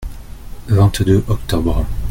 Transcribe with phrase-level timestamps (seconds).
[0.67, 1.85] Vingt-deux octobre.